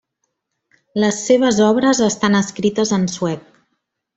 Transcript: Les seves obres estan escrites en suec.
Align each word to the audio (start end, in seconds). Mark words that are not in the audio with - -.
Les 1.03 1.19
seves 1.27 1.59
obres 1.67 2.01
estan 2.09 2.41
escrites 2.43 2.95
en 3.01 3.07
suec. 3.17 3.45